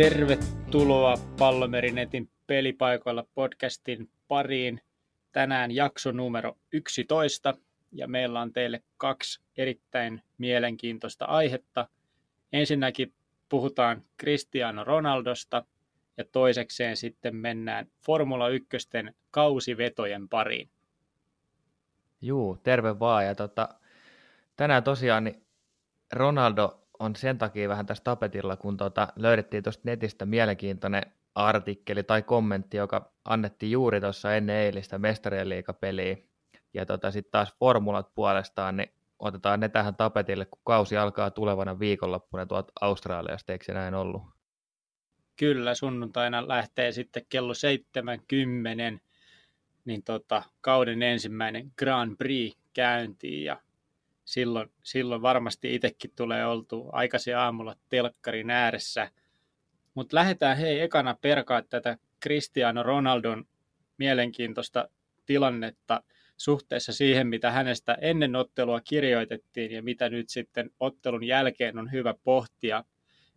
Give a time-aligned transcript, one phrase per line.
[0.00, 4.80] Tervetuloa Pallomerinetin pelipaikoilla podcastin pariin.
[5.32, 7.54] Tänään jakso numero 11
[7.92, 11.88] ja meillä on teille kaksi erittäin mielenkiintoista aihetta.
[12.52, 13.14] Ensinnäkin
[13.48, 15.64] puhutaan Cristiano Ronaldosta
[16.16, 18.68] ja toisekseen sitten mennään Formula 1
[19.30, 20.70] kausivetojen pariin.
[22.20, 23.26] Juu, terve vaan.
[23.26, 23.68] Ja tota,
[24.56, 25.46] tänään tosiaan niin
[26.12, 31.02] Ronaldo on sen takia vähän tässä tapetilla, kun tota, löydettiin tuosta netistä mielenkiintoinen
[31.34, 36.16] artikkeli tai kommentti, joka annettiin juuri tuossa ennen eilistä mestarien liikapeliä.
[36.74, 41.78] Ja tota, sitten taas formulat puolestaan, niin otetaan ne tähän tapetille, kun kausi alkaa tulevana
[41.78, 44.22] viikonloppuna tuolta Australiasta, eikö se näin ollut?
[45.36, 49.04] Kyllä, sunnuntaina lähtee sitten kello 70
[49.84, 53.60] niin tota, kauden ensimmäinen Grand Prix käyntiin ja
[54.30, 59.10] silloin, silloin varmasti itsekin tulee oltu aikaisin aamulla telkkarin ääressä.
[59.94, 63.44] Mutta lähdetään hei ekana perkaa tätä Cristiano Ronaldon
[63.98, 64.88] mielenkiintoista
[65.26, 66.02] tilannetta
[66.36, 72.14] suhteessa siihen, mitä hänestä ennen ottelua kirjoitettiin ja mitä nyt sitten ottelun jälkeen on hyvä
[72.24, 72.84] pohtia.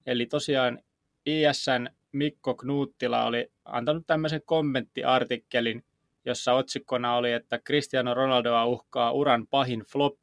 [0.05, 0.79] Eli tosiaan
[1.25, 5.85] ISN Mikko Knuuttila oli antanut tämmöisen kommenttiartikkelin,
[6.25, 10.22] jossa otsikkona oli, että Cristiano Ronaldoa uhkaa uran pahin floppi.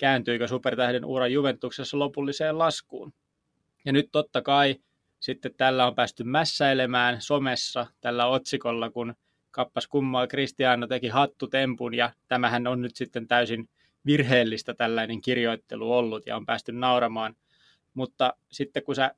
[0.00, 3.12] Kääntyykö supertähden ura Juventuksessa lopulliseen laskuun?
[3.84, 4.76] Ja nyt totta kai
[5.20, 9.14] sitten tällä on päästy mässäilemään somessa tällä otsikolla, kun
[9.50, 13.68] kappas kummaa Cristiano teki hattutempun ja tämähän on nyt sitten täysin
[14.06, 17.36] virheellistä tällainen kirjoittelu ollut ja on päästy nauramaan.
[17.94, 19.14] Mutta sitten kun sä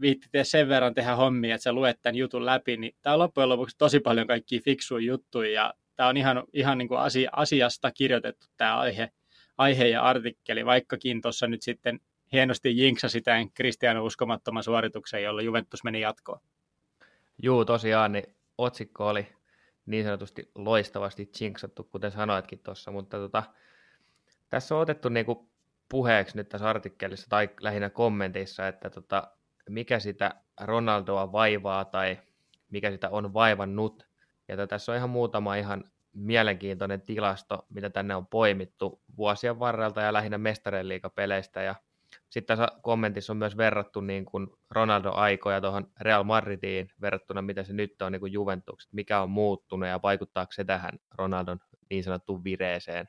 [0.00, 3.48] viittit sen verran tehdä hommia, että sä luet tämän jutun läpi, niin tämä on loppujen
[3.48, 7.92] lopuksi tosi paljon kaikkia fiksuja juttuja ja tämä on ihan, ihan niin kuin asia, asiasta
[7.92, 9.10] kirjoitettu tämä aihe,
[9.58, 12.00] aihe ja artikkeli, vaikkakin tuossa nyt sitten
[12.32, 16.40] hienosti jinksasi tämän Cristiano uskomattoman suorituksen, jolla Juventus meni jatkoon.
[17.42, 19.26] Juu, tosiaan, niin otsikko oli
[19.86, 23.42] niin sanotusti loistavasti jinksattu, kuten sanoitkin tuossa, mutta tota,
[24.48, 25.50] tässä on otettu niinku
[25.88, 29.30] puheeksi nyt tässä artikkelissa tai lähinnä kommenteissa, että tota,
[29.68, 32.18] mikä sitä Ronaldoa vaivaa tai
[32.70, 34.06] mikä sitä on vaivannut.
[34.48, 35.84] Ja tässä on ihan muutama ihan
[36.16, 41.62] mielenkiintoinen tilasto, mitä tänne on poimittu vuosien varrelta ja lähinnä mestarien liigapeleistä.
[41.62, 41.74] Ja
[42.30, 47.72] sitten tässä kommentissa on myös verrattu niin kuin Ronaldo-aikoja tuohon Real Madridiin verrattuna, mitä se
[47.72, 51.58] nyt on niin kuin Juventukset, mikä on muuttunut ja vaikuttaako se tähän Ronaldon
[51.90, 53.08] niin sanottuun vireeseen.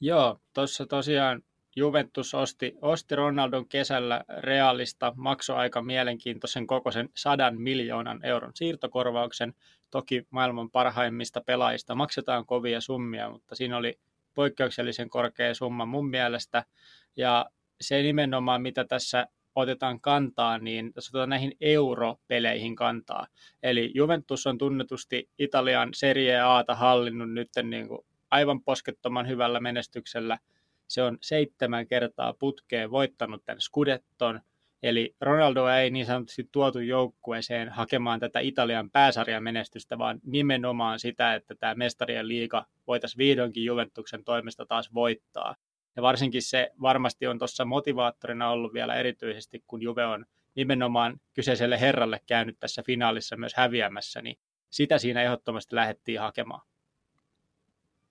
[0.00, 1.42] Joo, tuossa tosiaan
[1.78, 9.54] Juventus osti, osti Ronaldon kesällä Realista, maksoi aika mielenkiintoisen kokoisen sadan miljoonan euron siirtokorvauksen.
[9.90, 13.98] Toki maailman parhaimmista pelaajista maksetaan kovia summia, mutta siinä oli
[14.34, 16.64] poikkeuksellisen korkea summa mun mielestä.
[17.16, 17.46] Ja
[17.80, 23.26] se nimenomaan, mitä tässä otetaan kantaa, niin tässä otetaan näihin europeleihin kantaa.
[23.62, 30.38] Eli Juventus on tunnetusti Italian Serie Ata hallinnut nyt niin kuin aivan poskettoman hyvällä menestyksellä–
[30.88, 34.40] se on seitsemän kertaa putkeen voittanut tämän Scudetton,
[34.82, 41.34] eli Ronaldo ei niin sanotusti tuotu joukkueeseen hakemaan tätä Italian pääsarjan menestystä, vaan nimenomaan sitä,
[41.34, 45.56] että tämä mestarien liiga voitaisiin vihdoinkin Juventuksen toimesta taas voittaa.
[45.96, 51.80] Ja varsinkin se varmasti on tuossa motivaattorina ollut vielä erityisesti, kun Juve on nimenomaan kyseiselle
[51.80, 54.38] herralle käynyt tässä finaalissa myös häviämässä, niin
[54.70, 56.62] sitä siinä ehdottomasti lähdettiin hakemaan.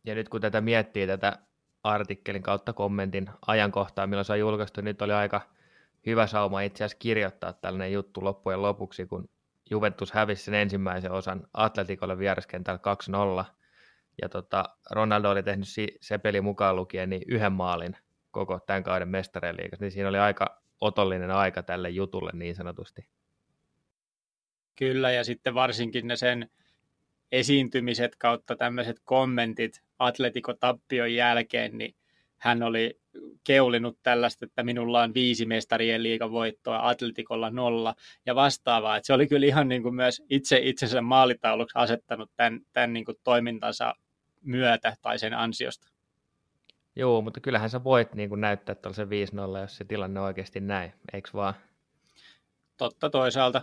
[0.04, 1.40] Ja nyt kun tätä miettii, tätä
[1.86, 4.82] artikkelin kautta kommentin ajankohtaa, milloin se on julkaistu.
[4.82, 5.42] Nyt oli aika
[6.06, 9.30] hyvä sauma itse asiassa kirjoittaa tällainen juttu loppujen lopuksi, kun
[9.70, 12.80] Juventus hävisi sen ensimmäisen osan Atletikolle vieraskentällä
[13.42, 13.46] 2-0.
[14.22, 15.68] Ja tota, Ronaldo oli tehnyt
[16.02, 17.98] se peli mukaan lukien niin yhden maalin
[18.32, 23.08] koko tämän kauden mestareen liigassa, niin siinä oli aika otollinen aika tälle jutulle niin sanotusti.
[24.76, 26.50] Kyllä, ja sitten varsinkin ne sen
[27.32, 31.96] esiintymiset kautta tämmöiset kommentit Atletico tappion jälkeen, niin
[32.38, 33.00] hän oli
[33.44, 37.96] keulinut tällaista, että minulla on viisi mestarien liigavoittoa, Atletikolla nolla
[38.26, 38.98] ja vastaavaa.
[38.98, 43.06] Että se oli kyllä ihan niin kuin myös itse itsensä maalitauluksi asettanut tämän, tämän niin
[43.06, 43.96] kuin toimintansa
[44.42, 45.88] myötä tai sen ansiosta.
[46.96, 50.60] Joo, mutta kyllähän sä voit niin kuin näyttää tuollaisen 5-0, jos se tilanne on oikeasti
[50.60, 51.54] näin, eikö vaan?
[52.78, 53.62] Totta toisaalta,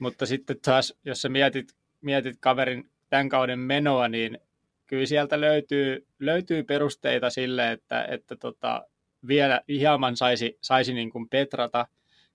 [0.00, 4.38] mutta sitten taas, jos sä mietit, mietit kaverin tämän kauden menoa, niin
[4.86, 8.86] kyllä sieltä löytyy, löytyy perusteita sille, että, että tota,
[9.28, 11.86] vielä hieman saisi, saisi niin kuin petrata.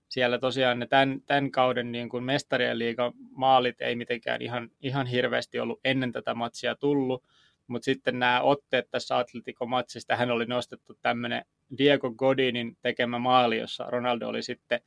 [0.08, 5.06] Siellä tosiaan ne tämän, tämän kauden niin kuin mestarien liigan maalit ei mitenkään ihan, ihan
[5.06, 7.24] hirveästi ollut ennen tätä matsia tullut,
[7.66, 11.44] mutta sitten nämä otteet tässä Atletico-matsista, hän oli nostettu tämmöinen
[11.78, 14.80] Diego Godinin tekemä maali, jossa Ronaldo oli sitten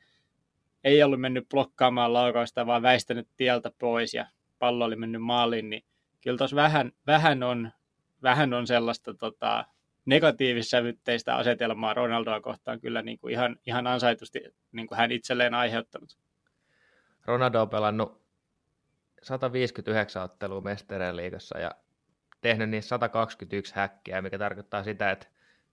[0.84, 4.26] ei ollut mennyt blokkaamaan laukausta, vaan väistänyt tieltä pois ja
[4.64, 5.84] pallo oli mennyt maaliin, niin
[6.22, 7.72] kyllä tuossa vähän, vähän, on,
[8.22, 9.66] vähän on sellaista tota,
[10.06, 14.40] negatiivissävytteistä asetelmaa Ronaldoa kohtaan kyllä niin kuin ihan, ihan ansaitusti
[14.72, 16.18] niin kuin hän itselleen aiheuttanut.
[17.26, 18.22] Ronaldo on pelannut
[19.24, 21.72] 159 ottelua Mestareen liigassa ja
[22.42, 25.28] tehnyt niin 121 häkkiä, mikä tarkoittaa sitä, että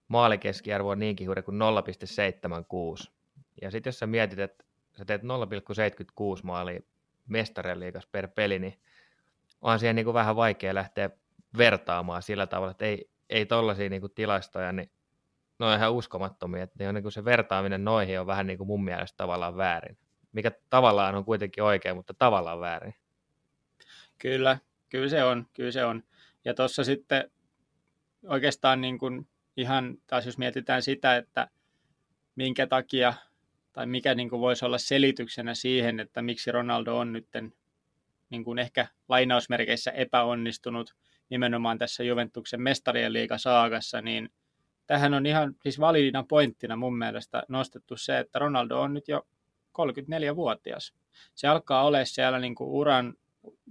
[0.08, 1.60] maalikeskiarvo on niinkin huuri kuin
[3.04, 3.10] 0,76.
[3.62, 4.64] Ja sitten jos sä mietit, että
[4.98, 5.28] sä teet 0,76
[6.42, 6.80] maalia
[7.28, 8.80] Mestareen liigassa per peli, niin
[9.60, 11.10] on siihen niin kuin vähän vaikea lähteä
[11.58, 14.90] vertaamaan sillä tavalla, että ei, ei tollaisia niin kuin tilastoja, niin
[15.58, 18.66] ne on ihan uskomattomia, että on niin kuin se vertaaminen noihin on vähän niin kuin
[18.66, 19.98] mun mielestä tavallaan väärin,
[20.32, 22.94] mikä tavallaan on kuitenkin oikein, mutta tavallaan väärin.
[24.18, 24.58] Kyllä,
[24.88, 26.02] kyllä se on, kyllä se on.
[26.44, 27.30] Ja tuossa sitten
[28.26, 31.48] oikeastaan niin kuin ihan, taas jos mietitään sitä, että
[32.36, 33.14] minkä takia
[33.72, 37.26] tai mikä niin kuin voisi olla selityksenä siihen, että miksi Ronaldo on nyt
[38.30, 40.94] niin kuin ehkä lainausmerkeissä epäonnistunut
[41.30, 44.30] nimenomaan tässä Juventuksen mestarien liigasaagassa, niin
[44.86, 49.26] tähän on ihan siis validina pointtina mun mielestä nostettu se, että Ronaldo on nyt jo
[49.78, 50.94] 34-vuotias.
[51.34, 53.14] Se alkaa olla siellä niin kuin uran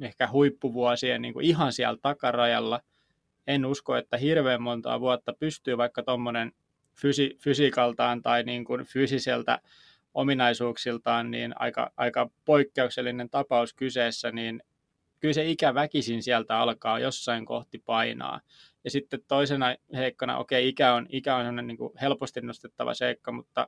[0.01, 2.81] ehkä huippuvuosien niin kuin ihan siellä takarajalla.
[3.47, 6.51] En usko, että hirveän montaa vuotta pystyy vaikka tuommoinen
[6.95, 9.59] fysi- fysiikaltaan tai niin kuin fyysiseltä
[10.13, 14.63] ominaisuuksiltaan niin aika, aika poikkeuksellinen tapaus kyseessä, niin
[15.19, 18.41] kyllä se ikä väkisin sieltä alkaa jossain kohti painaa.
[18.83, 23.31] Ja sitten toisena heikkona, okei, ikä on, ikä on sellainen niin kuin helposti nostettava seikka,
[23.31, 23.67] mutta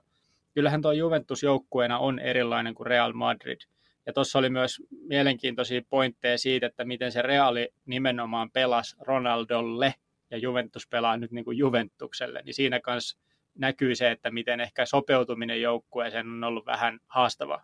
[0.53, 3.61] kyllähän tuo Juventus joukkueena on erilainen kuin Real Madrid.
[4.05, 9.93] Ja tuossa oli myös mielenkiintoisia pointteja siitä, että miten se Reali nimenomaan pelasi Ronaldolle
[10.31, 12.41] ja Juventus pelaa nyt niin kuin Juventukselle.
[12.45, 13.17] Niin siinä kanssa
[13.55, 17.61] näkyy se, että miten ehkä sopeutuminen joukkueeseen on ollut vähän haastava.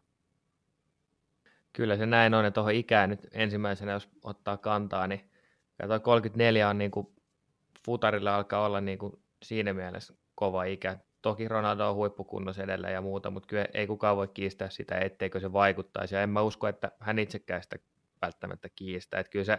[1.73, 5.31] Kyllä se näin on, ja tuohon ikään nyt ensimmäisenä, jos ottaa kantaa, niin
[6.01, 7.07] 34 on niin kuin
[7.85, 9.13] futarille alkaa olla niin kuin
[9.43, 10.97] siinä mielessä kova ikä.
[11.21, 15.39] Toki Ronaldo on huippukunnossa edelleen ja muuta, mutta kyllä ei kukaan voi kiistää sitä, etteikö
[15.39, 16.15] se vaikuttaisi.
[16.15, 17.75] Ja en mä usko, että hän itsekään sitä
[18.21, 19.19] välttämättä kiistää.
[19.19, 19.57] Että kyllä se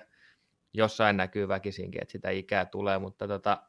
[0.72, 3.62] jossain näkyy väkisinkin, että sitä ikää tulee, mutta tota,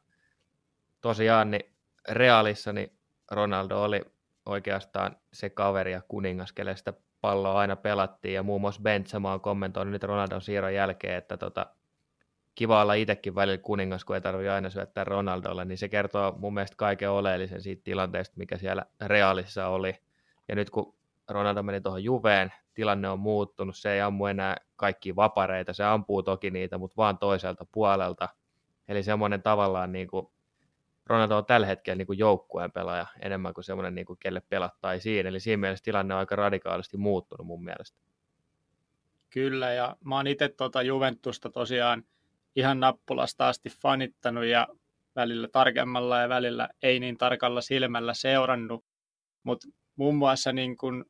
[1.00, 1.69] tosiaan niin
[2.08, 2.92] Realissa niin
[3.30, 4.00] Ronaldo oli
[4.46, 9.40] oikeastaan se kaveri ja kuningas, kelle sitä palloa aina pelattiin, ja muun muassa Benzema on
[9.40, 11.66] kommentoinut nyt Ronaldon siirron jälkeen, että tota,
[12.54, 16.54] kiva olla itsekin välillä kuningas, kun ei tarvitse aina syöttää Ronaldolle, niin se kertoo mun
[16.54, 19.94] mielestä kaiken oleellisen siitä tilanteesta, mikä siellä Realissa oli.
[20.48, 20.94] Ja nyt kun
[21.28, 26.22] Ronaldo meni tuohon Juveen, tilanne on muuttunut, se ei ammu enää kaikki vapareita, se ampuu
[26.22, 28.28] toki niitä, mutta vaan toiselta puolelta.
[28.88, 30.26] Eli semmoinen tavallaan niin kuin
[31.10, 35.26] Ronaldo on tällä hetkellä niin kuin joukkueen pelaaja enemmän kuin semmoinen, niin kuin kelle pelattaisiin.
[35.26, 37.98] Eli siinä mielessä tilanne on aika radikaalisti muuttunut mun mielestä.
[39.30, 42.04] Kyllä, ja mä oon itse tuota Juventusta tosiaan
[42.56, 44.68] ihan nappulasta asti fanittanut ja
[45.16, 48.84] välillä tarkemmalla ja välillä ei niin tarkalla silmällä seurannut.
[49.42, 51.04] Mutta muun muassa niin kun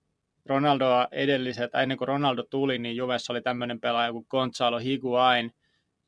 [0.46, 5.54] Ronaldoa edelliset, ennen kuin Ronaldo tuli, niin Juvessa oli tämmöinen pelaaja kuin Gonzalo Higuain,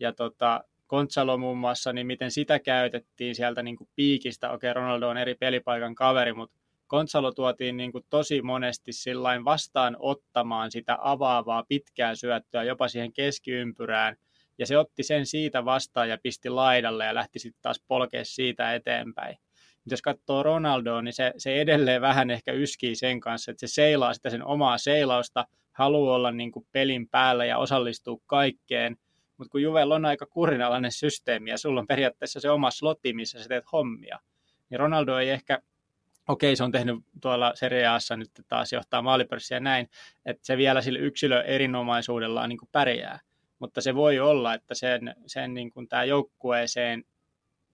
[0.00, 4.50] ja tota, Gonzalo muun muassa, niin miten sitä käytettiin sieltä niin kuin piikistä.
[4.50, 6.58] Okei, Ronaldo on eri pelipaikan kaveri, mutta
[6.88, 13.12] Gonzalo tuotiin niin kuin tosi monesti sillain vastaan ottamaan sitä avaavaa pitkää syöttöä jopa siihen
[13.12, 14.16] keskiympyrään.
[14.58, 18.74] Ja se otti sen siitä vastaan ja pisti laidalle ja lähti sitten taas polkea siitä
[18.74, 19.36] eteenpäin.
[19.76, 23.72] Mutta jos katsoo Ronaldoa, niin se, se edelleen vähän ehkä yskii sen kanssa, että se
[23.72, 28.96] seilaa sitä sen omaa seilausta, haluaa olla niin kuin pelin päällä ja osallistuu kaikkeen–
[29.42, 33.42] mutta kun Juvella on aika kurinalainen systeemi ja sulla on periaatteessa se oma slotti, missä
[33.42, 34.18] sä teet hommia,
[34.70, 35.62] niin Ronaldo ei ehkä,
[36.28, 39.88] okei se on tehnyt tuolla Serie Assa nyt taas johtaa maalipörssiä näin,
[40.26, 43.20] että se vielä sillä yksilö erinomaisuudellaan niin pärjää,
[43.58, 47.04] mutta se voi olla, että sen, sen niin kuin tämä joukkueeseen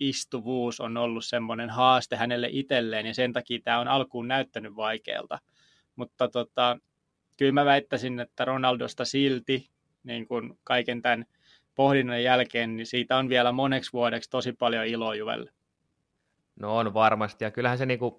[0.01, 5.39] istuvuus on ollut semmoinen haaste hänelle itselleen ja sen takia tämä on alkuun näyttänyt vaikealta.
[5.97, 6.79] Mutta tota,
[7.37, 9.71] kyllä mä väittäisin, että Ronaldosta silti
[10.03, 11.25] niin kuin kaiken tämän
[11.79, 15.51] pohdinnan jälkeen, niin siitä on vielä moneksi vuodeksi tosi paljon iloa Juvelle.
[16.61, 18.15] No on varmasti, ja kyllähän se niin kuin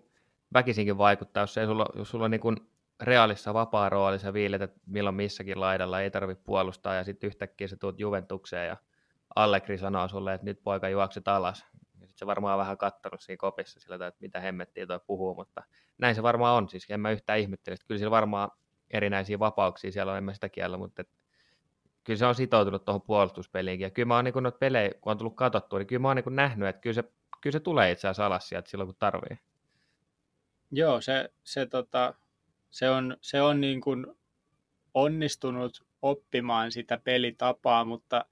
[0.53, 2.57] väkisinkin vaikuttaa, jos, ei sulla, jos sulla on niin kuin
[3.01, 7.67] reaalissa vapaa rooli, sä viilet, että milloin missäkin laidalla ei tarvitse puolustaa, ja sitten yhtäkkiä
[7.67, 8.77] sä tuut Juventukseen, ja
[9.35, 11.65] Allegri sanoo sulle, että nyt poika juokset alas.
[11.73, 15.63] Ja sitten se varmaan vähän kattanut siinä kopissa sillä että mitä hemmettiä toi puhuu, mutta
[15.97, 18.49] näin se varmaan on, siis en mä yhtään ihmettele, kyllä sillä varmaan
[18.91, 21.09] erinäisiä vapauksia siellä on, en mä sitä kiellä, mutta et
[22.03, 23.85] kyllä se on sitoutunut tuohon puolustuspeliinkin.
[23.85, 26.15] Ja kyllä mä oon niin noita pelejä, kun on tullut katsottua, niin kyllä mä oon
[26.15, 27.03] niin nähnyt, että kyllä se,
[27.41, 29.39] kyllä se tulee itse asiassa alas sieltä silloin, kun tarvii.
[30.71, 32.13] Joo, se, se tota,
[32.69, 34.07] Se on, se on niin kuin
[34.93, 38.25] onnistunut oppimaan sitä pelitapaa, mutta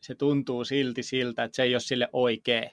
[0.00, 2.70] se tuntuu silti siltä, että se ei ole sille oikea.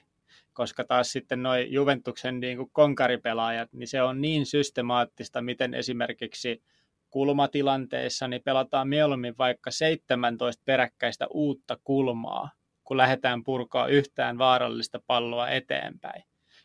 [0.52, 6.62] Koska taas sitten noin Juventuksen niin kuin konkaripelaajat, niin se on niin systemaattista, miten esimerkiksi
[7.10, 12.50] kulmatilanteissa niin pelataan mieluummin vaikka 17 peräkkäistä uutta kulmaa,
[12.84, 16.24] kun lähdetään purkaa yhtään vaarallista palloa eteenpäin.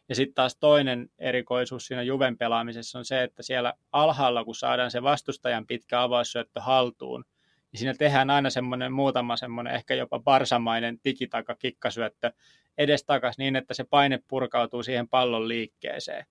[0.09, 4.91] Ja sitten taas toinen erikoisuus siinä Juven pelaamisessa on se, että siellä alhaalla, kun saadaan
[4.91, 7.25] se vastustajan pitkä avaussyöttö haltuun,
[7.71, 12.31] niin siinä tehdään aina semmoinen muutama semmoinen ehkä jopa barsamainen tikitaka kikkasyöttö
[12.77, 16.25] edestakas niin, että se paine purkautuu siihen pallon liikkeeseen.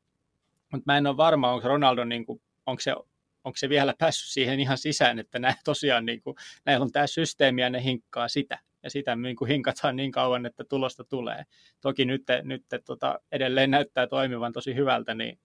[0.72, 2.94] Mutta mä en ole varma, onko Ronaldo, niin kuin, onko, se,
[3.44, 7.06] onko se vielä päässyt siihen ihan sisään, että näin tosiaan niin kuin, näillä on tämä
[7.06, 8.58] systeemi ja ne hinkkaa sitä.
[8.82, 11.44] Ja sitä niin kuin hinkataan niin kauan, että tulosta tulee.
[11.80, 15.38] Toki nyt, nyt tota, edelleen näyttää toimivan tosi hyvältä, niin,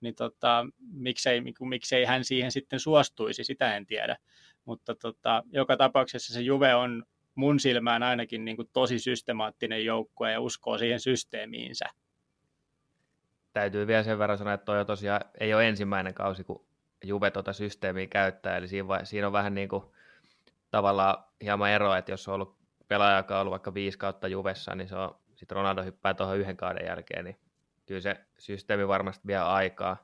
[0.00, 4.16] niin tota, miksei, niin miksei hän siihen sitten suostuisi, sitä en tiedä.
[4.64, 10.32] Mutta tota, joka tapauksessa se Juve on mun silmään ainakin niin kuin tosi systemaattinen joukkue
[10.32, 11.86] ja uskoo siihen systeemiinsä.
[13.52, 16.66] Täytyy vielä sen verran sanoa, että toi tosiaan ei ole ensimmäinen kausi, kun
[17.04, 19.84] Juve tuota systeemiä käyttää, eli siinä, vai, siinä on vähän niin kuin
[20.70, 22.56] tavallaan hieman eroa, että jos on ollut
[22.88, 26.38] pelaaja, joka on ollut vaikka viisi kautta Juvessa, niin se on, sitten Ronaldo hyppää tuohon
[26.38, 27.36] yhden kauden jälkeen, niin
[27.86, 29.96] kyllä se systeemi varmasti vie aikaa.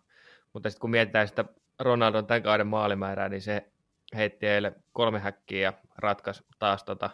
[0.52, 1.44] Mutta sitten kun mietitään sitä
[1.78, 3.72] Ronaldon tämän kauden maalimäärää, niin se
[4.16, 7.10] heitti eilen kolme häkkiä ja ratkaisi taas tota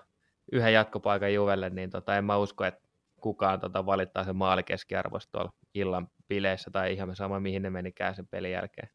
[0.52, 2.80] yhden jatkopaikan Juvelle, niin tota, en mä usko, että
[3.20, 8.26] kukaan tota valittaa sen maalikeskiarvosta tuolla illan bileissä tai ihan sama, mihin ne menikään sen
[8.26, 8.88] pelin jälkeen.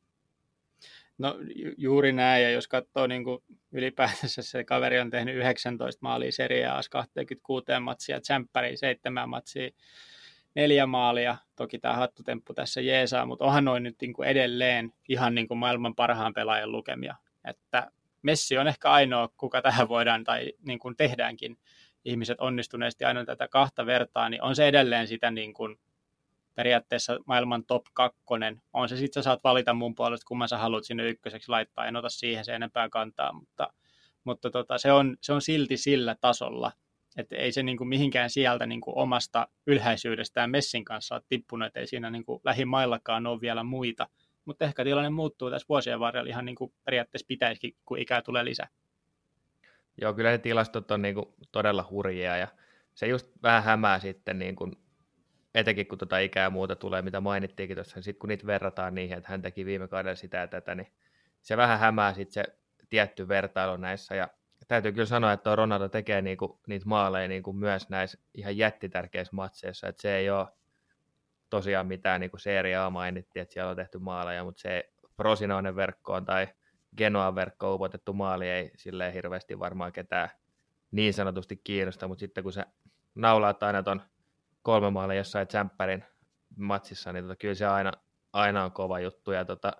[1.17, 6.00] No ju- juuri näin, ja jos katsoo niin kuin ylipäätänsä se kaveri on tehnyt 19
[6.01, 9.69] maalia seriaa, 26 matsia, tsemppäri 7 matsia,
[10.55, 15.36] neljä maalia, toki tämä hattutemppu tässä jeesaa, mutta onhan noin nyt niin kuin edelleen ihan
[15.36, 17.91] niin kuin maailman parhaan pelaajan lukemia, että
[18.22, 21.57] Messi on ehkä ainoa, kuka tähän voidaan tai niin kuin tehdäänkin
[22.05, 25.79] ihmiset onnistuneesti aina tätä kahta vertaa, niin on se edelleen sitä niin kuin
[26.56, 28.62] periaatteessa maailman top kakkonen.
[28.74, 31.96] On se sitten, sä saat valita mun puolesta, kumman sä haluat sinne ykköseksi laittaa, en
[31.96, 33.74] ota siihen se enempää kantaa, mutta,
[34.24, 36.72] mutta tota, se, on, se on silti sillä tasolla,
[37.18, 41.68] että ei se niin kuin mihinkään sieltä niin kuin omasta ylhäisyydestään Messin kanssa ole tippunut,
[41.68, 44.08] että ei siinä niin kuin lähimaillakaan ole vielä muita,
[44.46, 48.46] mutta ehkä tilanne muuttuu tässä vuosien varrella ihan niin kuin periaatteessa pitäisikin, kun ikää tulee
[48.46, 48.68] lisää.
[50.02, 52.48] Joo, kyllä ne tilastot on niin kuin todella hurjia ja
[52.96, 54.72] se just vähän hämää sitten, niin kuin,
[55.56, 59.30] etenkin kun tuota ikää muuta tulee, mitä mainittiinkin tuossa, sitten kun niitä verrataan niihin, että
[59.30, 60.88] hän teki viime kaudella sitä ja tätä, niin
[61.42, 62.58] se vähän hämää sitten se
[62.90, 64.16] tietty vertailu näissä.
[64.16, 64.28] Ja
[64.68, 69.88] täytyy kyllä sanoa, että Ronaldo tekee niinku, niitä maaleja niinku myös näissä ihan jättitärkeissä matseissa,
[69.88, 70.48] että se ei ole
[71.50, 76.26] tosiaan mitään niin kuin seriaa mainittiin, että siellä on tehty maaleja, mutta se Prosinoinen verkkoon
[76.26, 76.48] tai
[76.98, 80.30] Genoan verkkoon upotettu maali ei silleen hirveästi varmaan ketään
[80.92, 82.66] niin sanotusti kiinnosta, mutta sitten kun se
[83.16, 84.02] naulaat aina ton
[84.65, 86.03] kolme maalia jossain tsemppärin
[86.57, 87.91] matsissa, niin tota, kyllä se aina,
[88.34, 89.31] aina on kova juttu.
[89.31, 89.74] Ja tota,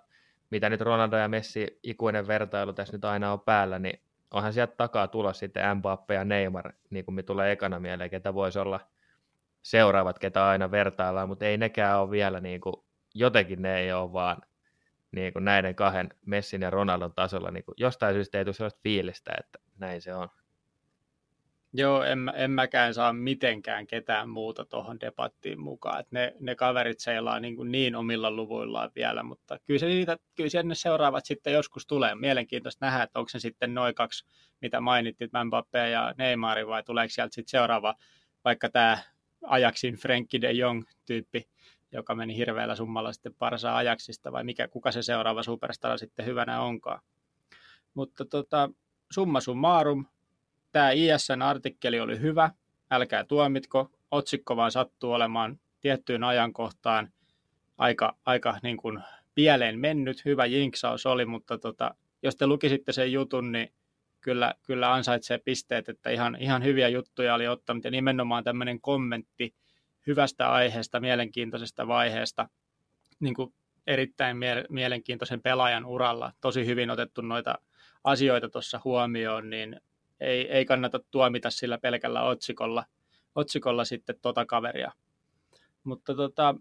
[0.50, 4.00] mitä nyt Ronaldo ja Messi ikuinen vertailu tässä nyt aina on päällä, niin
[4.30, 8.34] onhan sieltä takaa tulossa sitten Mbappe ja Neymar, niin kuin me tulee ekana mieleen, ketä
[8.34, 8.80] voisi olla–
[9.66, 12.74] seuraavat, ketä aina vertaillaan, mutta ei nekään ole vielä, niin kuin,
[13.14, 14.42] jotenkin ne ei ole vaan
[15.12, 17.50] niin kuin näiden kahden Messin ja Ronaldon tasolla.
[17.50, 20.28] Niin kuin, jostain syystä ei tule sellaista fiilistä, että näin se on.
[21.72, 26.00] Joo, en, en mäkään saa mitenkään ketään muuta tuohon debattiin mukaan.
[26.00, 30.16] Et ne, ne kaverit seilaa niin, kuin niin omilla luvuillaan vielä, mutta kyllä, se siitä,
[30.34, 32.14] kyllä ne seuraavat sitten joskus tulee.
[32.14, 34.24] Mielenkiintoista nähdä, että onko se sitten noin kaksi,
[34.60, 37.94] mitä mainittit, Mbappé ja Neymar, vai tuleeko sieltä sitten seuraava,
[38.44, 38.98] vaikka tämä
[39.42, 41.48] Ajaksin Frenkie de Jong-tyyppi,
[41.92, 46.60] joka meni hirveällä summalla sitten parsaa Ajaksista, vai mikä, kuka se seuraava superstar sitten hyvänä
[46.60, 47.00] onkaan.
[47.94, 48.70] Mutta tota,
[49.10, 50.06] summa summarum,
[50.76, 52.50] tämä ISN artikkeli oli hyvä,
[52.90, 57.12] älkää tuomitko, otsikko vaan sattuu olemaan tiettyyn ajankohtaan
[57.78, 59.02] aika, aika niin kuin
[59.34, 63.72] pieleen mennyt, hyvä jinksaus oli, mutta tota, jos te lukisitte sen jutun, niin
[64.20, 67.84] kyllä, kyllä ansaitsee pisteet, että ihan, ihan hyviä juttuja oli ottanut.
[67.84, 69.54] Ja nimenomaan tämmöinen kommentti
[70.06, 72.48] hyvästä aiheesta, mielenkiintoisesta vaiheesta,
[73.20, 73.54] niin kuin
[73.86, 77.58] erittäin mie- mielenkiintoisen pelaajan uralla, tosi hyvin otettu noita
[78.04, 79.80] asioita tuossa huomioon, niin
[80.20, 82.84] ei, ei kannata tuomita sillä pelkällä otsikolla,
[83.34, 84.92] otsikolla sitten tota kaveria.
[85.84, 86.54] Mutta tota,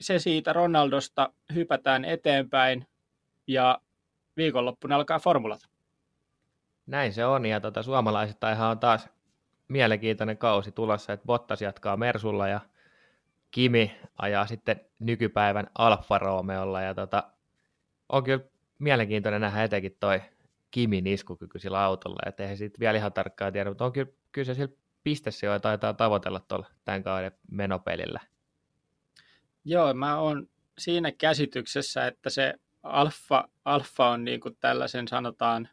[0.00, 2.86] se siitä Ronaldosta hypätään eteenpäin
[3.46, 3.80] ja
[4.36, 5.60] viikonloppuna alkaa formulat.
[6.86, 7.80] Näin se on, ja tota,
[8.52, 9.08] ihan on taas
[9.68, 12.60] mielenkiintoinen kausi tulossa, että Bottas jatkaa Mersulla ja
[13.50, 17.24] Kimi ajaa sitten nykypäivän Alfa Romeolla, ja tota,
[18.08, 18.44] on kyllä
[18.78, 20.20] mielenkiintoinen nähdä etenkin toi
[20.70, 24.44] Kimin iskukyky sillä autolla, että eihän siitä vielä ihan tarkkaan tiedä, mutta on kyllä, kyllä
[24.44, 24.68] se sillä
[25.04, 28.20] pistesijoja taitaa tavoitella tuolla tämän kauden menopelillä.
[29.64, 30.48] Joo, mä oon
[30.78, 35.68] siinä käsityksessä, että se alfa, alfa on niin kuin tällaisen sanotaan,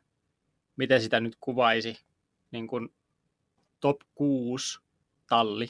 [0.75, 1.99] miten sitä nyt kuvaisi,
[2.51, 2.89] niin kuin
[3.79, 4.79] top 6
[5.27, 5.69] talli.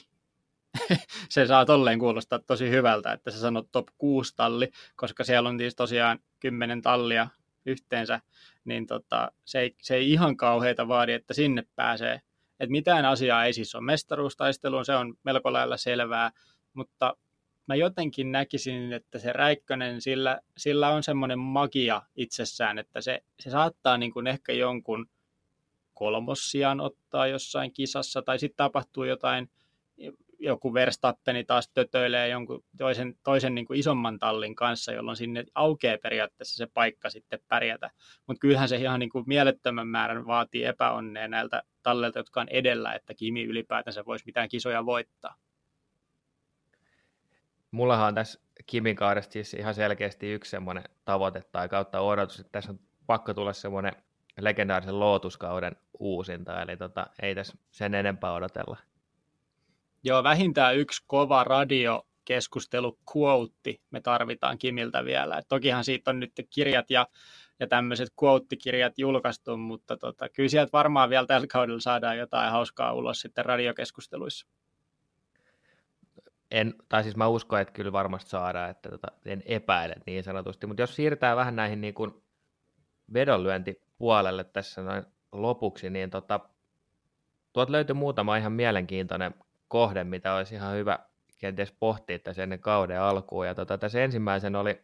[1.28, 5.58] se saa tolleen kuulostaa tosi hyvältä, että sä sanot top 6 talli, koska siellä on
[5.58, 7.28] siis tosiaan 10 tallia
[7.66, 8.20] yhteensä,
[8.64, 12.20] niin tota, se, ei, se ei ihan kauheita vaadi, että sinne pääsee.
[12.60, 16.30] Et mitään asiaa ei siis ole mestaruustaisteluun, se on melko lailla selvää,
[16.74, 17.16] mutta
[17.66, 23.50] mä jotenkin näkisin, että se Räikkönen, sillä, sillä on semmoinen magia itsessään, että se, se
[23.50, 25.06] saattaa niin kuin ehkä jonkun
[25.94, 29.50] kolmossian ottaa jossain kisassa, tai sitten tapahtuu jotain,
[30.38, 35.98] joku Verstappeni taas tötöilee jonkun toisen, toisen niin kuin isomman tallin kanssa, jolloin sinne aukeaa
[36.02, 37.90] periaatteessa se paikka sitten pärjätä.
[38.26, 42.94] Mutta kyllähän se ihan niin kuin mielettömän määrän vaatii epäonnea näiltä talleilta, jotka on edellä,
[42.94, 45.36] että Kimi ylipäätänsä voisi mitään kisoja voittaa.
[47.70, 52.52] Mullahan on tässä Kimin kaudesta siis ihan selkeästi yksi semmoinen tavoite tai kautta odotus, että
[52.52, 53.92] tässä on pakko tulla semmoinen
[54.40, 58.76] legendaarisen lootuskauden uusinta, eli tota, ei tässä sen enempää odotella.
[60.06, 65.38] Joo, vähintään yksi kova radiokeskustelu quote me tarvitaan Kimiltä vielä.
[65.38, 67.06] Et tokihan siitä on nyt kirjat ja,
[67.60, 72.92] ja tämmöiset quote-kirjat julkaistu, mutta tota, kyllä sieltä varmaan vielä tällä kaudella saadaan jotain hauskaa
[72.92, 74.46] ulos sitten radiokeskusteluissa.
[76.50, 80.66] En, tai siis mä uskon, että kyllä varmasti saadaan, että tota, en epäile niin sanotusti,
[80.66, 82.22] mutta jos siirtää vähän näihin niin kuin
[83.12, 86.40] vedonlyöntipuolelle tässä noin lopuksi, niin tota,
[87.52, 89.34] tuot löytyi muutama ihan mielenkiintoinen
[89.68, 90.98] kohde, mitä olisi ihan hyvä
[91.38, 93.46] kenties pohtia tässä ennen kauden alkuun.
[93.46, 94.80] Ja tota, tässä ensimmäisen oli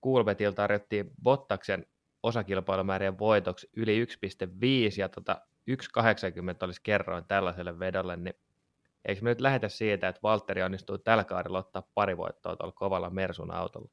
[0.00, 1.86] Kulbetil tarjottiin Bottaksen
[2.22, 4.10] osakilpailumäärien voitoksi yli 1,5
[4.98, 5.76] ja tota, 1,80
[6.62, 8.34] olisi kerroin tällaiselle vedolle, niin
[9.04, 13.10] eikö me nyt lähetä siitä, että Valtteri onnistuu tällä kaudella ottaa pari voittoa tuolla kovalla
[13.10, 13.90] Mersun autolla?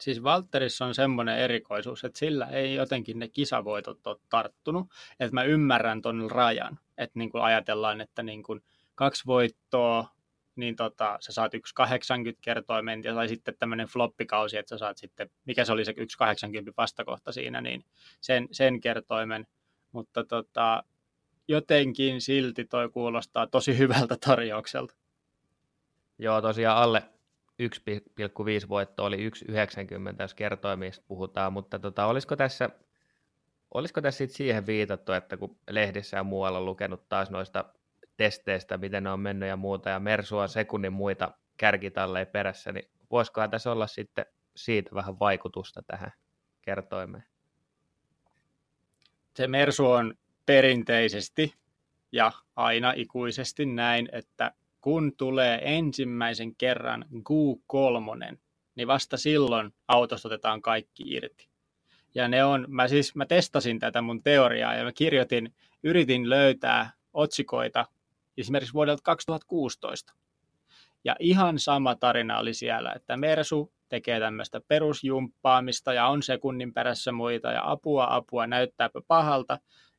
[0.00, 4.86] Siis Valtterissa on semmoinen erikoisuus, että sillä ei jotenkin ne kisavoitot ole tarttunut.
[5.20, 8.62] Että mä ymmärrän ton rajan, että niin kuin ajatellaan, että niin kuin
[8.96, 10.08] kaksi voittoa,
[10.56, 11.60] niin tota, sä saat 1,80
[12.40, 16.72] kertoimen, ja tai sitten tämmöinen floppikausi, että sä saat sitten, mikä se oli se 1,80
[16.76, 17.84] vastakohta siinä, niin
[18.20, 19.46] sen, sen kertoimen.
[19.92, 20.82] Mutta tota,
[21.48, 24.94] jotenkin silti toi kuulostaa tosi hyvältä tarjoukselta.
[26.18, 27.02] Joo, tosiaan alle
[28.62, 29.54] 1,5 voitto oli 1,90,
[30.18, 32.70] jos kertoimista puhutaan, mutta tota, olisiko tässä
[33.74, 37.64] olisiko tässä siihen viitattu, että kun lehdissä ja muualla on lukenut taas noista
[38.16, 42.90] testeistä, miten ne on mennyt ja muuta, ja Mersu on sekunnin muita kärkitalleja perässä, niin
[43.10, 44.26] voisikohan tässä olla sitten
[44.56, 46.12] siitä vähän vaikutusta tähän
[46.62, 47.24] kertoimeen?
[49.36, 50.14] Se Mersu on
[50.46, 51.54] perinteisesti
[52.12, 58.36] ja aina ikuisesti näin, että kun tulee ensimmäisen kerran Q3,
[58.74, 61.48] niin vasta silloin autosta otetaan kaikki irti.
[62.14, 66.90] Ja ne on, mä siis mä testasin tätä mun teoriaa ja mä kirjoitin, yritin löytää
[67.12, 67.86] otsikoita
[68.38, 70.14] esimerkiksi vuodelta 2016.
[71.04, 77.12] Ja ihan sama tarina oli siellä, että Mersu tekee tämmöistä perusjumppaamista ja on sekunnin perässä
[77.12, 79.58] muita ja apua apua näyttääpä pahalta.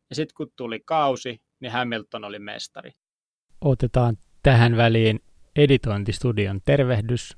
[0.09, 2.91] Ja sitten kun tuli kausi, niin Hamilton oli mestari.
[3.61, 5.19] Otetaan tähän väliin
[5.55, 7.37] editointistudion tervehdys.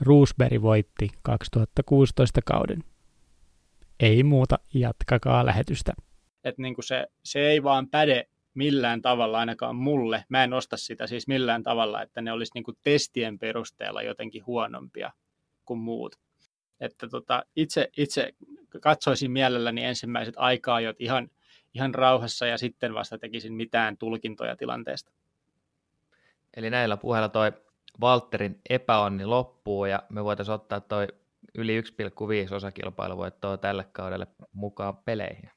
[0.00, 2.84] Roosberg voitti 2016 kauden.
[4.00, 5.92] Ei muuta, jatkakaa lähetystä.
[6.44, 10.24] Et niin se, se ei vaan päde millään tavalla ainakaan mulle.
[10.28, 15.12] Mä en osta sitä siis millään tavalla, että ne olisi niin testien perusteella jotenkin huonompia
[15.64, 16.16] kuin muut.
[16.80, 18.34] Että tota, itse, itse
[18.80, 21.30] katsoisin mielelläni ensimmäiset aikaa ihan,
[21.74, 25.12] ihan rauhassa ja sitten vasta tekisin mitään tulkintoja tilanteesta.
[26.56, 27.52] Eli näillä puheilla toi
[28.00, 31.06] Walterin epäonni loppuu ja me voitaisiin ottaa toi
[31.54, 35.50] yli 1,5 osakilpailuvoittoa tälle kaudelle mukaan peleihin.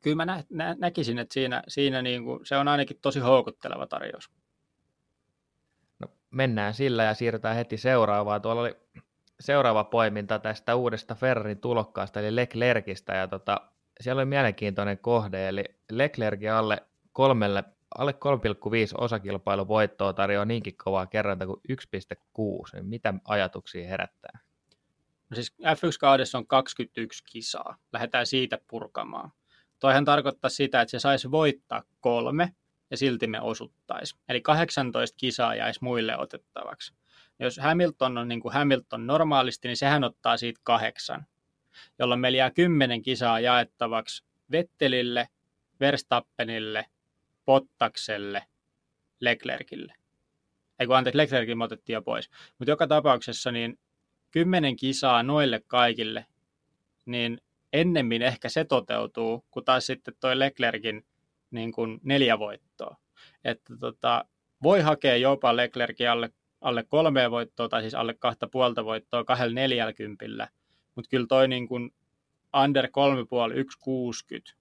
[0.00, 3.86] Kyllä mä nä- nä- näkisin, että siinä, siinä niin kuin, se on ainakin tosi houkutteleva
[3.86, 4.30] tarjous.
[5.98, 8.42] No, mennään sillä ja siirrytään heti seuraavaan.
[8.42, 8.76] Tuolla oli
[9.40, 13.60] seuraava poiminta tästä uudesta Ferrarin tulokkaasta, eli Leclercistä, ja tota,
[14.00, 16.82] siellä oli mielenkiintoinen kohde, eli Leclercin alle
[17.12, 17.64] kolmelle
[17.98, 18.18] alle 3,5
[18.98, 22.70] osakilpailu voittoa tarjoaa niinkin kovaa kerranta kuin 1,6.
[22.72, 24.38] Niin mitä ajatuksia herättää?
[25.30, 27.76] No siis F1-kaudessa on 21 kisaa.
[27.92, 29.32] Lähdetään siitä purkamaan.
[29.80, 32.52] Toihan tarkoittaa sitä, että se saisi voittaa kolme
[32.90, 34.16] ja silti me osuttaisi.
[34.28, 36.94] Eli 18 kisaa jäisi muille otettavaksi.
[37.38, 41.26] Jos Hamilton on niin kuin Hamilton normaalisti, niin sehän ottaa siitä kahdeksan,
[41.98, 45.28] jolloin meillä jää kymmenen kisaa jaettavaksi Vettelille,
[45.80, 46.86] Verstappenille,
[47.44, 48.44] Pottakselle,
[49.20, 49.94] Leclercille.
[50.78, 52.30] Ei kun anteeksi, Leclerkin me otettiin jo pois.
[52.58, 53.78] Mutta joka tapauksessa niin
[54.30, 56.26] kymmenen kisaa noille kaikille,
[57.06, 57.40] niin
[57.72, 61.04] ennemmin ehkä se toteutuu, kun taas sitten toi Leclerkin
[61.50, 62.96] niin kuin neljä voittoa.
[63.44, 64.24] Että tota,
[64.62, 69.54] voi hakea jopa Leclerkin alle, alle kolme voittoa, tai siis alle kahta puolta voittoa kahdella
[69.54, 70.48] neljälkympillä,
[70.94, 71.94] mutta kyllä toi niin kuin
[72.64, 72.90] under 3,5,
[74.50, 74.54] 1,60,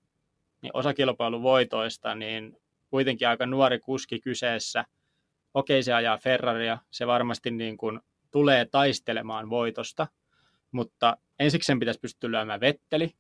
[0.62, 2.58] niin osakilpailun voitoista, niin
[2.90, 4.86] kuitenkin aika nuori kuski kyseessä.
[5.54, 8.00] Okei, se ajaa Ferraria, se varmasti niin kuin
[8.32, 10.08] tulee taistelemaan voitosta,
[10.72, 13.12] mutta ensiksi sen pitäisi pystyä lyömään Vetteli.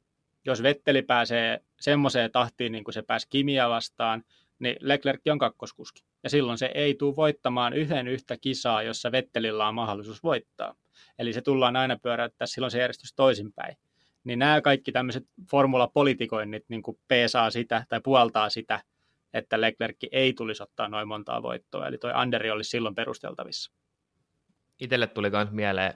[0.46, 4.24] Jos Vetteli pääsee semmoiseen tahtiin, niin kuin se pääsi Kimiä vastaan,
[4.60, 6.04] niin Leclerc on kakkoskuski.
[6.24, 10.76] Ja silloin se ei tule voittamaan yhden yhtä kisaa, jossa Vettelillä on mahdollisuus voittaa.
[11.20, 13.78] Eli se tullaan aina pyöräyttää silloin se järjestys toisinpäin.
[14.24, 18.82] Niin nämä kaikki tämmöiset formulapolitikoinnit niin kuin peesaa sitä tai puoltaa sitä,
[19.34, 21.88] että Leclerc ei tulisi ottaa noin montaa voittoa.
[21.88, 23.72] Eli toi Anderi olisi silloin perusteltavissa.
[24.80, 25.94] Itelle tuli myös mieleen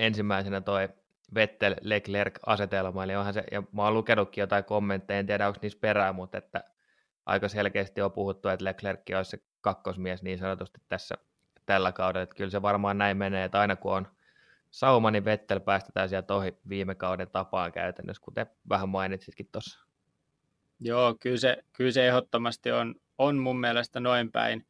[0.00, 0.88] ensimmäisenä toi
[1.34, 5.58] Vettel Leclerc asetelma, eli onhan se, ja mä oon lukenutkin jotain kommentteja, en tiedä onko
[5.62, 6.64] niissä perää, mutta että
[7.26, 11.14] aika selkeästi on puhuttu, että Leclerc olisi se kakkosmies niin sanotusti tässä
[11.66, 14.08] tällä kaudella, että kyllä se varmaan näin menee, että aina kun on
[14.70, 19.84] sauma, niin Vettel päästetään sieltä ohi viime kauden tapaan käytännössä, kuten vähän mainitsitkin tuossa.
[20.80, 24.66] Joo, kyllä se, kyllä se ehdottomasti on, on mun mielestä noin päin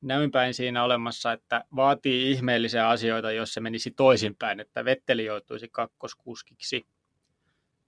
[0.00, 5.68] näin päin siinä olemassa, että vaatii ihmeellisiä asioita, jos se menisi toisinpäin, että Vetteli joutuisi
[5.72, 6.86] kakkoskuskiksi.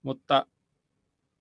[0.03, 0.47] Mutta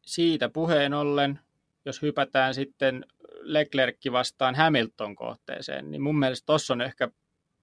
[0.05, 1.39] siitä puheen ollen,
[1.85, 3.05] jos hypätään sitten
[3.41, 7.09] Leclerc vastaan Hamilton kohteeseen, niin mun mielestä tuossa on ehkä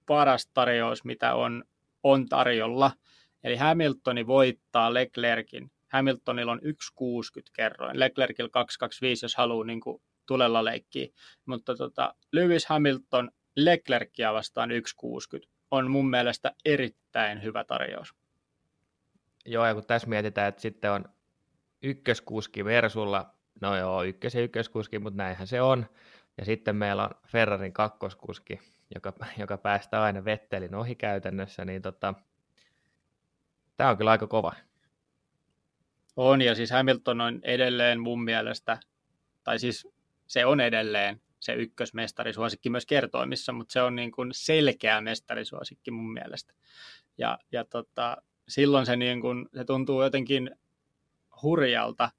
[0.05, 1.63] paras tarjous, mitä on,
[2.03, 2.91] on tarjolla.
[3.43, 5.71] Eli Hamiltoni voittaa Leclerkin.
[5.87, 6.71] Hamiltonilla on 1,60
[7.55, 8.49] kerroin, Leclercillä
[8.85, 8.89] 2,25,
[9.21, 11.07] jos haluaa niin kuin tulella leikkiä.
[11.45, 18.15] Mutta tota, Lewis Hamilton Leclercia vastaan 1.60 on mun mielestä erittäin hyvä tarjous.
[19.45, 21.05] Joo, ja kun tässä mietitään, että sitten on
[21.83, 25.85] ykköskuski Versulla, no joo, ykkös ja ykköskuski, mutta näinhän se on.
[26.37, 28.59] Ja sitten meillä on Ferrarin kakkoskuski,
[28.95, 32.13] joka, joka päästää aina Vettelin ohi käytännössä, niin tota,
[33.77, 34.53] tämä on kyllä aika kova.
[36.15, 38.79] On, ja siis Hamilton on edelleen mun mielestä,
[39.43, 39.87] tai siis
[40.27, 46.13] se on edelleen se ykkösmestarisuosikki myös kertoimissa, mutta se on niin kuin selkeä mestarisuosikki mun
[46.13, 46.53] mielestä.
[47.17, 50.51] Ja, ja tota, silloin se, niin kuin, se tuntuu jotenkin
[51.43, 52.09] hurjalta,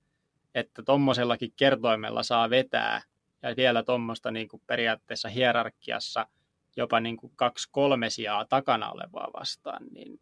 [0.54, 3.02] että tuommoisellakin kertoimella saa vetää
[3.42, 6.26] ja vielä tuommoista niin kuin periaatteessa hierarkiassa
[6.76, 10.20] jopa niin kuin kaksi kolme sijaa takana olevaa vastaan, niin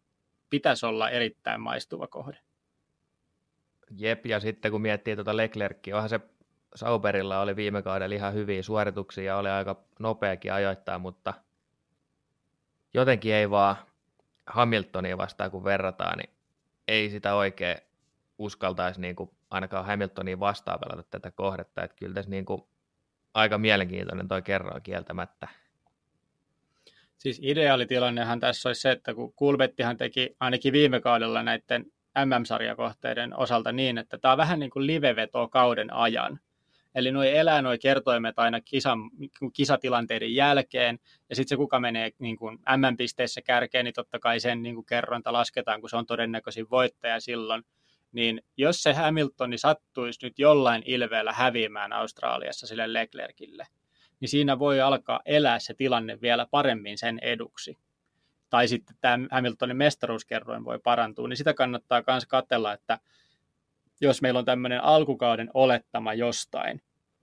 [0.49, 2.37] pitäisi olla erittäin maistuva kohde.
[3.97, 6.19] Jep, ja sitten kun miettii tuota Leclerckiä, onhan se
[6.75, 11.33] Sauberilla oli viime kaudella ihan hyviä suorituksia ja oli aika nopeakin ajoittaa, mutta
[12.93, 13.75] jotenkin ei vaan
[14.47, 16.29] Hamiltonia vastaan kun verrataan, niin
[16.87, 17.77] ei sitä oikein
[18.37, 22.61] uskaltaisi niin kuin ainakaan Hamiltonia vastaan pelata tätä kohdetta, että kyllä tässä niin kuin
[23.33, 25.47] aika mielenkiintoinen toi kerroin kieltämättä.
[27.17, 31.85] Siis ideaalitilannehan tässä olisi se, että kun Kulbettihan teki ainakin viime kaudella näiden
[32.25, 36.39] MM-sarjakohteiden osalta niin, että tämä on vähän niin kuin liveveto kauden ajan.
[36.97, 38.99] Eli nuo elää nuo kertoimet aina kisan,
[39.53, 44.63] kisatilanteiden jälkeen, ja sitten se kuka menee niin kuin M-pisteissä kärkeen, niin totta kai sen
[44.63, 47.63] niin kuin kerrointa lasketaan, kun se on todennäköisin voittaja silloin.
[48.11, 53.67] Niin jos se Hamiltoni sattuisi nyt jollain ilveellä häviämään Australiassa sille Leclercille,
[54.19, 57.77] niin siinä voi alkaa elää se tilanne vielä paremmin sen eduksi.
[58.49, 62.99] Tai sitten tämä Hamiltonin mestaruuskerroin voi parantua, niin sitä kannattaa myös katsella, että
[64.01, 66.81] jos meillä on tämmöinen alkukauden olettama jostain,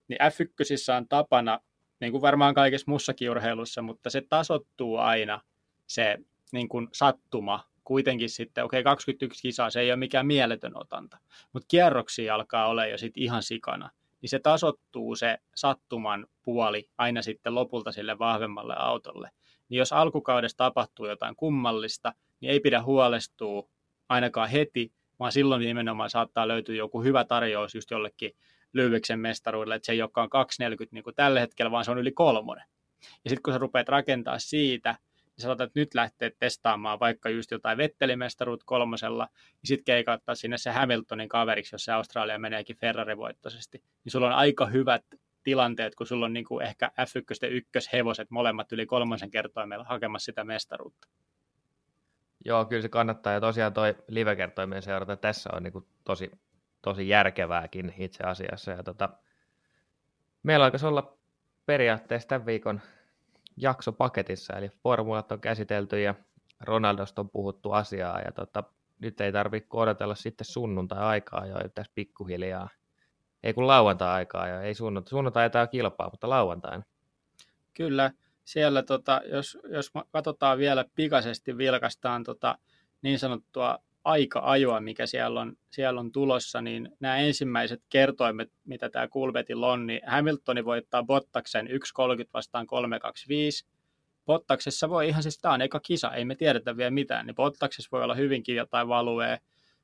[0.09, 1.61] niin F1 on tapana,
[2.01, 5.41] niin kuin varmaan kaikessa muussakin urheilussa, mutta se tasottuu aina
[5.87, 6.19] se
[6.53, 11.19] niin kuin sattuma kuitenkin sitten, okei okay, 21 kisaa, se ei ole mikään mieletön otanta,
[11.53, 17.23] mutta kierroksia alkaa olla jo sitten ihan sikana, niin se tasottuu se sattuman puoli aina
[17.23, 19.31] sitten lopulta sille vahvemmalle autolle.
[19.69, 23.69] Niin jos alkukaudessa tapahtuu jotain kummallista, niin ei pidä huolestua
[24.09, 28.37] ainakaan heti, vaan silloin nimenomaan saattaa löytyä joku hyvä tarjous just jollekin
[28.73, 30.29] Lyyksen mestaruudelle, että se ei olekaan
[30.83, 32.65] 2,40 niin kuin tällä hetkellä, vaan se on yli kolmonen.
[33.25, 37.51] Ja sitten kun sä rupeat rakentaa siitä, niin sä saatat nyt lähteä testaamaan vaikka just
[37.51, 43.83] jotain Vettelimestaruut kolmosella, niin sitten keikauttaa sinne se Hamiltonin kaveriksi, jos se Australia meneekin Ferrari-voittoisesti.
[44.05, 45.05] Niin sulla on aika hyvät
[45.43, 50.25] tilanteet, kun sulla on niin kuin ehkä F1 ja ykköshevoset molemmat yli kolmosen kertoimella hakemassa
[50.25, 51.09] sitä mestaruutta.
[52.45, 53.33] Joo, kyllä se kannattaa.
[53.33, 56.31] Ja tosiaan toi live-kertoimien seurata tässä on niin tosi,
[56.83, 58.71] tosi järkevääkin itse asiassa.
[58.71, 59.09] Ja tota,
[60.43, 61.17] meillä alkaisi olla
[61.67, 62.81] periaatteessa tämän viikon
[63.57, 66.15] jakso paketissa, eli formulat on käsitelty ja
[66.61, 68.65] Ronaldosta on puhuttu asiaa, ja tota,
[68.99, 72.69] nyt ei tarvitse odotella sitten sunnuntai-aikaa jo tässä pikkuhiljaa.
[73.43, 76.85] Ei kun lauantai-aikaa jo, ei sunnuntai, sunnuntai tämä kilpaa, mutta lauantaina.
[77.75, 78.11] Kyllä,
[78.45, 82.59] siellä tota, jos, jos katsotaan vielä pikaisesti, vilkastaan tota,
[83.03, 89.09] niin sanottua aika-ajoa, mikä siellä on, siellä on tulossa, niin nämä ensimmäiset kertoimet, mitä tämä
[89.09, 91.73] Kulvetilla on, niin Hamiltoni voittaa Bottaksen 1.30
[92.35, 92.67] vastaan
[93.65, 93.69] 3.25.
[94.27, 97.89] Bottaksessa voi ihan siis, tämä on eka kisa, ei me tiedetä vielä mitään, niin Bottaksessa
[97.93, 99.39] voi olla hyvinkin jotain valuea.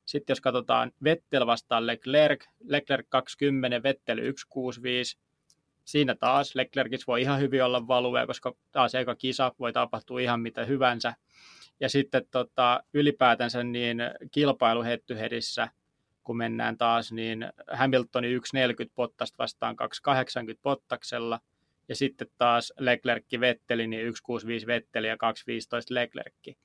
[0.05, 4.23] Sitten jos katsotaan Vettel vastaan Leclerc, Leclerc 20, Vettel 1.65,
[5.85, 10.41] siinä taas Leclercissä voi ihan hyvin olla value, koska taas eka kisa voi tapahtua ihan
[10.41, 11.13] mitä hyvänsä.
[11.79, 13.97] Ja sitten tota, ylipäätänsä niin
[14.31, 15.69] kilpailuhettyhedissä,
[16.23, 18.43] kun mennään taas, niin Hamiltoni 1.40
[18.95, 21.39] Pottasta vastaan 2.80 Pottaksella,
[21.89, 24.13] ja sitten taas Leclerc Vetteli, niin
[24.61, 25.19] 1.65 Vetteli ja 2.15
[25.89, 26.57] Leclerc.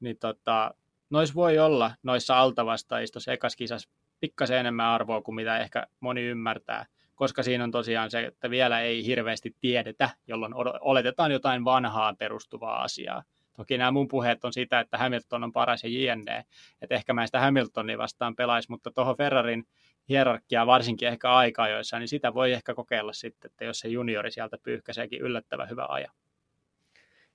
[0.00, 0.74] Niin tota,
[1.10, 6.86] nois voi olla noissa altavastaisissa ekaskisassa pikkasen enemmän arvoa kuin mitä ehkä moni ymmärtää,
[7.22, 12.82] koska siinä on tosiaan se, että vielä ei hirveästi tiedetä, jolloin oletetaan jotain vanhaa perustuvaa
[12.82, 13.22] asiaa.
[13.56, 16.44] Toki nämä mun puheet on sitä, että Hamilton on paras ja jne.
[16.80, 19.64] Että ehkä mä sitä Hamiltonia vastaan pelaisi, mutta tuohon Ferrarin
[20.08, 24.30] hierarkiaa varsinkin ehkä aikaa joissa, niin sitä voi ehkä kokeilla sitten, että jos se juniori
[24.30, 26.10] sieltä pyyhkäiseekin yllättävän hyvä aja.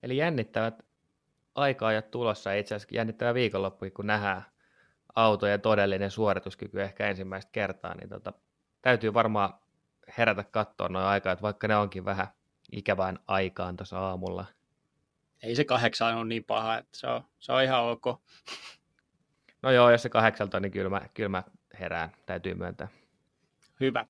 [0.04, 0.86] Eli jännittävät
[1.56, 4.44] aika-ajat tulossa, itse asiassa jännittävä viikonloppu, kun nähdään
[5.16, 8.34] autojen todellinen suorituskyky ehkä ensimmäistä kertaa, niin tota,
[8.82, 9.54] täytyy varmaan
[10.18, 12.28] herätä katsoa noin aikaa, että vaikka ne onkin vähän
[12.72, 14.46] ikävään aikaan tuossa aamulla,
[15.44, 18.06] ei se kahdeksan ole niin paha, että se on, se on ihan ok.
[19.62, 21.44] No joo, jos se kahdeksalta, niin kyllä mä, kyllä mä
[21.80, 22.88] herään, täytyy myöntää.
[23.80, 24.06] Hyvä.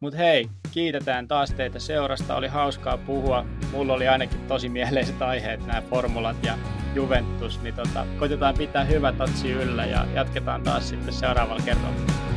[0.00, 2.36] Mutta hei, kiitetään taas teitä seurasta.
[2.36, 3.46] Oli hauskaa puhua.
[3.72, 6.58] Mulla oli ainakin tosi mieleiset aiheet, nämä formulat ja
[6.94, 7.62] Juventus.
[7.62, 12.29] Niin tota, koitetaan pitää hyvä tatsi yllä ja jatketaan taas sitten seuraavalla kerralla.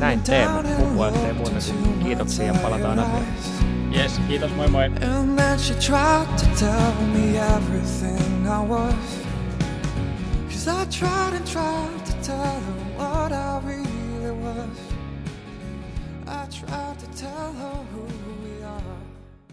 [0.00, 0.62] Näin teemme.
[0.78, 1.58] Mun ei muuta
[2.02, 3.24] kiitoksia ja palataan asiaan.
[3.94, 4.84] Yes, kiitos, moi moi.
[4.84, 9.24] And then she tried to tell me everything I was.
[10.48, 14.78] Cause I tried and tried to tell her what I really was.
[16.26, 17.93] I tried to tell her who